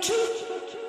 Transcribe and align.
two. 0.00 0.87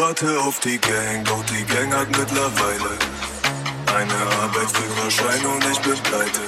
warte 0.00 0.40
auf 0.40 0.58
die 0.60 0.78
Gang, 0.78 1.24
doch 1.24 1.44
die 1.44 1.64
Gang 1.64 1.92
hat 1.92 2.08
mittlerweile 2.08 2.92
eine 3.98 4.18
Arbeit 4.42 4.70
für 4.72 4.86
Überschein 4.92 5.44
und 5.44 5.64
ich 5.70 5.78
bin 5.80 5.98
pleite. 6.08 6.40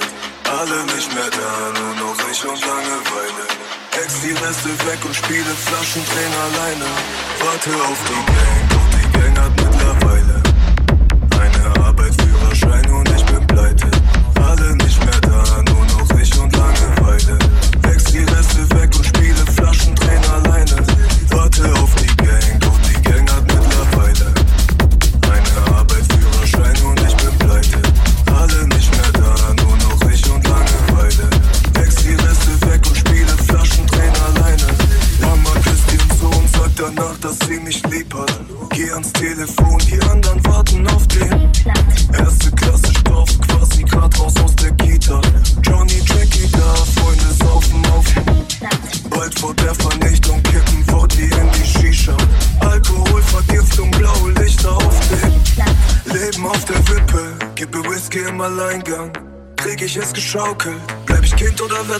Alle 0.59 0.83
nicht 0.95 1.13
mehr 1.13 1.29
da, 1.29 1.79
nur 1.79 1.95
noch 2.01 2.17
ich 2.31 2.43
und 2.45 2.59
Langeweile. 2.61 3.45
Ex 4.01 4.21
die 4.21 4.31
Reste 4.31 4.69
weg 4.87 4.99
und 5.05 5.15
spiele 5.15 5.53
Flaschendrehen 5.65 6.33
alleine. 6.47 6.89
Warte 7.41 7.69
auf 7.89 7.99
die 8.09 8.33
Gang. 8.33 8.72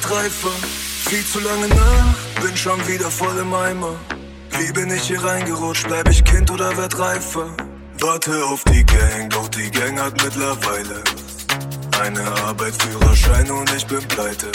Reifer. 0.10 0.52
Viel 1.10 1.26
zu 1.26 1.40
lange 1.40 1.68
nach, 1.68 2.42
bin 2.42 2.56
schon 2.56 2.88
wieder 2.88 3.10
voll 3.10 3.38
im 3.38 3.54
Eimer. 3.54 3.96
Wie 4.52 4.72
bin 4.72 4.92
ich 4.92 5.04
hier 5.04 5.24
reingerutscht? 5.24 5.88
Bleib 5.88 6.10
ich 6.10 6.24
Kind 6.24 6.50
oder 6.52 6.76
werd 6.78 6.98
reifer? 6.98 7.56
Warte 8.00 8.46
auf 8.46 8.64
die 8.66 8.84
Gang, 8.86 9.30
doch 9.30 9.48
die 9.50 9.70
Gang 9.72 10.00
hat 10.00 10.14
mittlerweile 10.24 11.04
eine 12.02 12.22
Arbeit, 12.44 12.74
Führerschein 12.82 13.50
und 13.52 13.72
ich 13.74 13.86
bin 13.86 14.06
pleite. 14.08 14.52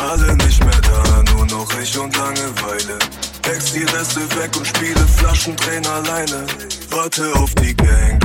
Alle 0.00 0.36
nicht 0.36 0.62
mehr 0.64 0.80
da, 0.80 1.22
nur 1.32 1.46
noch 1.46 1.80
ich 1.80 1.98
und 1.98 2.16
Langeweile. 2.16 2.98
Text 3.42 3.74
die 3.74 3.84
Reste 3.84 4.20
weg 4.36 4.56
und 4.56 4.66
spiele 4.66 5.06
Flaschentränen 5.16 5.86
alleine. 5.86 6.46
Warte 6.90 7.32
auf 7.34 7.54
die 7.56 7.74
Gang, 7.74 8.21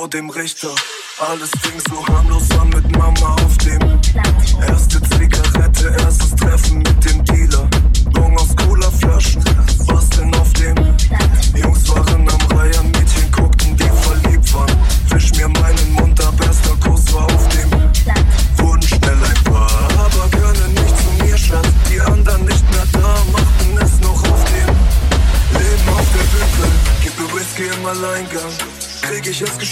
vor 0.00 0.08
dem 0.08 0.30
Richter. 0.30 0.74
Alles 1.18 1.50
fing 1.60 1.78
so 1.90 2.06
harmlos 2.06 2.50
an 2.58 2.70
mit 2.70 2.90
Mama 2.96 3.36
auf 3.44 3.58
dem. 3.58 4.00
Erste 4.66 4.98
Zigarette, 5.02 5.94
erstes 5.98 6.34
Treffen 6.36 6.78
mit 6.78 7.04
dem 7.04 7.22
Dealer. 7.26 7.68
Bong 8.14 8.34
aus 8.38 8.56
Cola-Flaschen, 8.56 9.44
was 9.88 10.08
denn 10.08 10.34
auf 10.36 10.50
dem? 10.54 10.89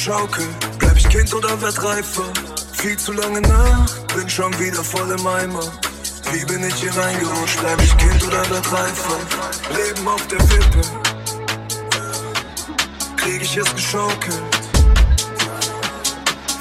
Schaukeln. 0.09 0.57
Bleib 0.79 0.97
ich 0.97 1.07
Kind 1.11 1.35
oder 1.35 1.61
werd 1.61 1.85
reifer? 1.85 2.25
Viel 2.73 2.97
zu 2.97 3.13
lange 3.13 3.43
nach, 3.43 3.91
bin 4.15 4.27
schon 4.27 4.59
wieder 4.59 4.83
voll 4.83 5.11
im 5.11 5.27
Eimer. 5.27 5.71
Wie 6.33 6.43
bin 6.47 6.67
ich 6.67 6.77
hier 6.77 6.97
reingerutscht? 6.97 7.61
Bleib 7.61 7.83
ich 7.83 7.95
Kind 7.99 8.27
oder 8.27 8.41
werd 8.49 8.73
reifer? 8.73 9.19
Leben 9.77 10.09
auf 10.09 10.27
der 10.29 10.41
Wippe. 10.49 10.81
Krieg 13.19 13.43
ich 13.43 13.55
es 13.59 13.75
geschaukelt? 13.75 14.43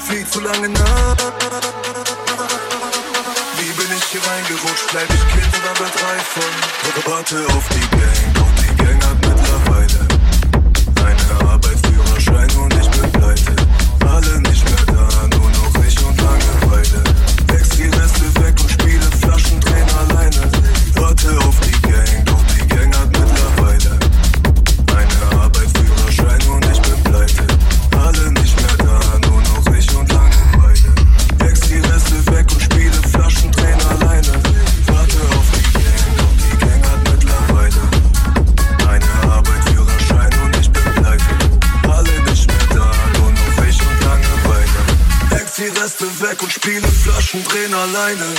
Viel 0.06 0.26
zu 0.26 0.40
lange 0.40 0.68
nach. 0.68 1.16
Wie 3.58 3.72
bin 3.80 3.96
ich 3.96 4.04
hier 4.12 4.20
reingerutscht? 4.30 4.90
Bleib 4.90 5.08
ich 5.08 5.28
Kind 5.32 5.54
oder 5.56 5.80
werd 5.80 5.94
reifer? 5.94 6.48
Warte 7.06 7.46
auf 7.56 7.64
die 7.70 7.96
Gang. 7.96 8.37
eyeliner 47.98 48.37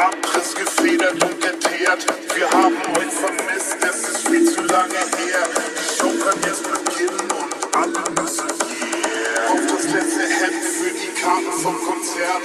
Abriss 0.00 0.54
gefedert 0.54 1.22
und 1.22 1.40
geteert. 1.40 2.06
Wir 2.34 2.50
haben 2.50 2.76
euch 2.96 3.12
vermisst, 3.12 3.76
es 3.82 4.08
ist 4.08 4.28
viel 4.28 4.44
zu 4.50 4.62
lange 4.62 4.94
her. 4.94 5.42
Die 5.76 5.98
Show 5.98 6.12
kann 6.24 6.40
jetzt 6.46 6.64
beginnen 6.64 7.28
und 7.30 7.76
alle 7.76 8.22
müssen 8.22 8.48
hier. 8.64 9.52
Auf 9.52 9.60
das 9.66 9.84
letzte 9.92 10.22
Hemd 10.22 10.64
für 10.64 10.90
die 10.90 11.20
Karten 11.20 11.52
vom 11.52 11.76
Konzert. 11.84 12.44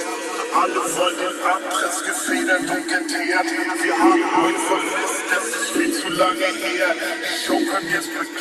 Alle 0.54 0.80
wollen 0.96 1.16
den 1.16 1.36
Abriss 1.48 2.04
gefedert 2.04 2.60
und 2.60 2.88
geteert. 2.88 3.46
Wir 3.82 3.98
haben 3.98 4.22
euch 4.44 4.60
vermisst, 4.68 5.24
es 5.38 5.46
ist 5.56 5.70
viel 5.70 5.92
zu 5.92 6.08
lange 6.10 6.46
her. 6.60 6.94
Die 6.94 7.46
Show 7.46 7.60
kann 7.72 7.88
jetzt 7.88 8.12
beginnen. 8.12 8.35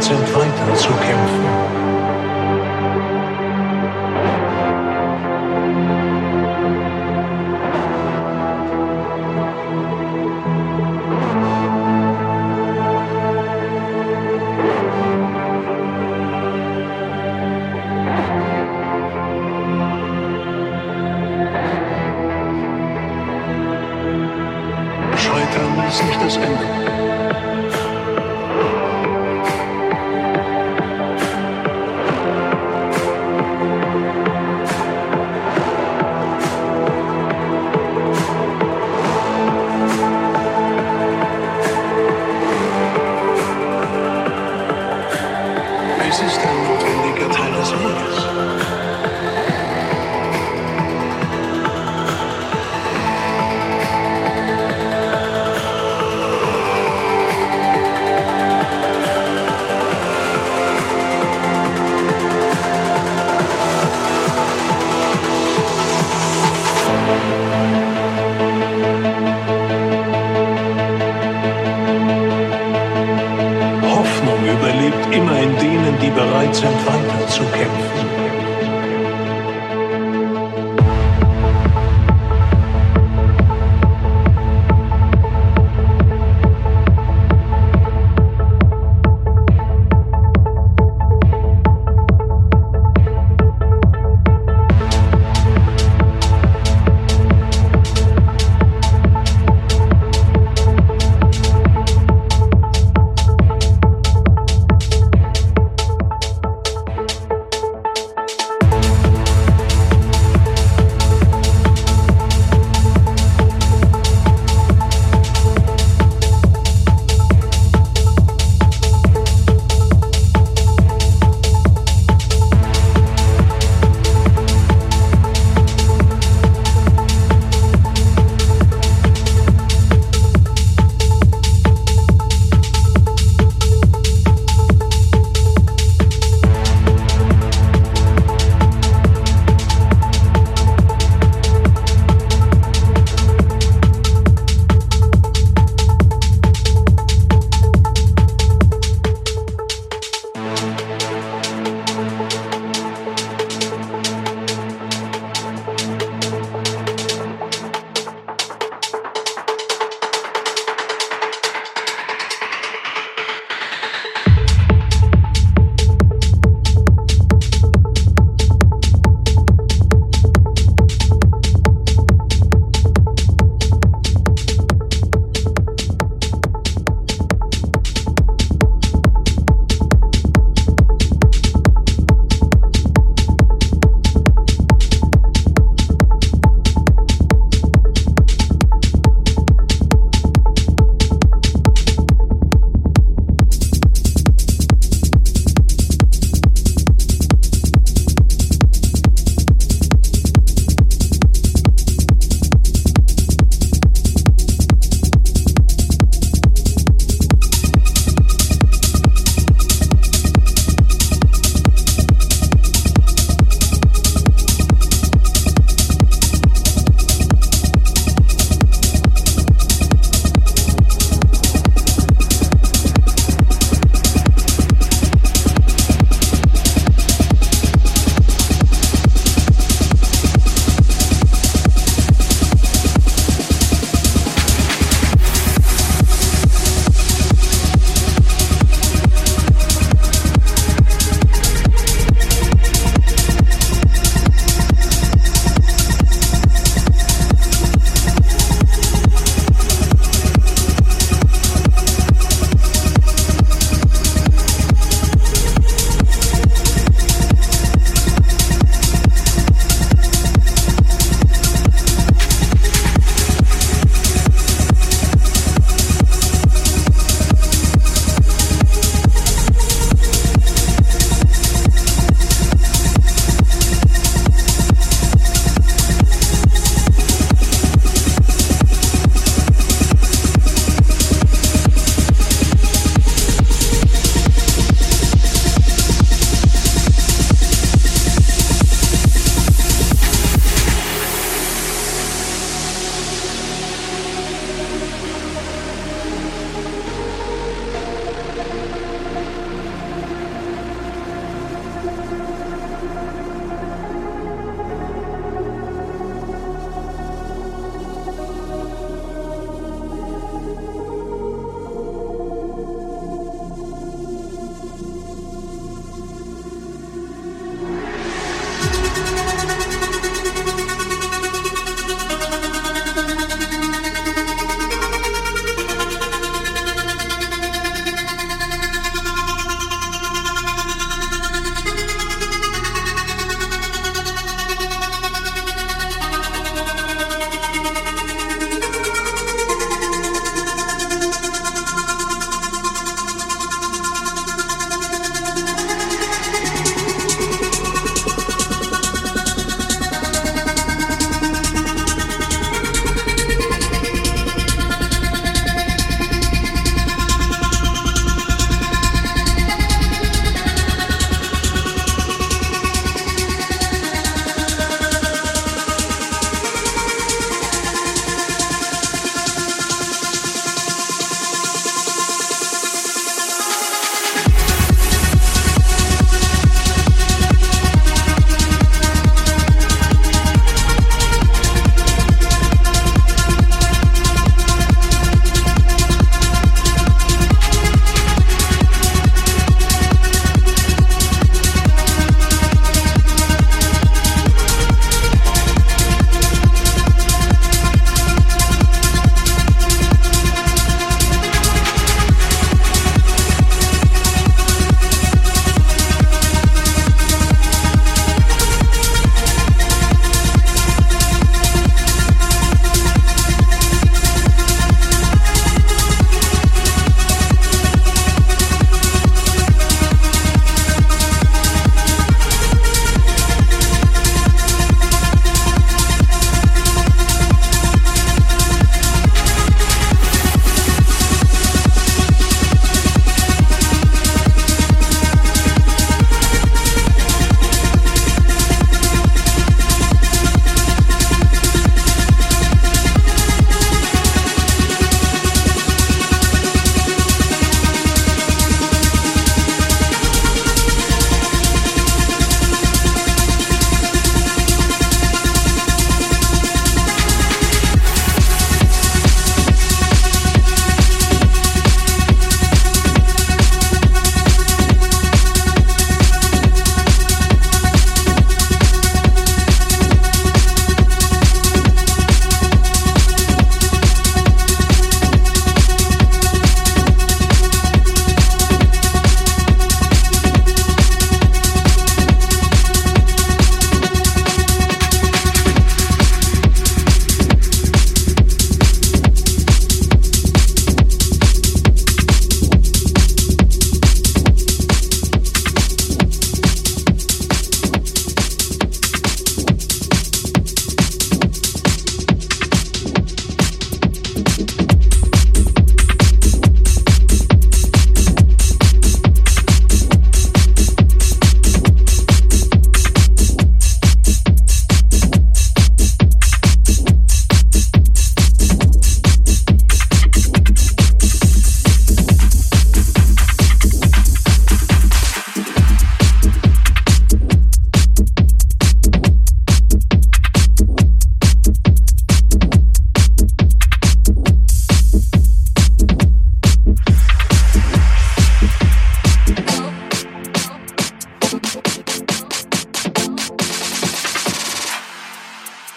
19 0.00 0.16
weiter 0.34 0.74
zu 0.76 0.88
kämpfen. 0.92 1.79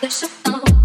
There's 0.04 0.24
a 0.24 0.28
song. 0.28 0.83